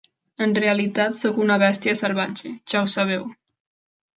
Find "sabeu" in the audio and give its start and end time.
2.95-3.29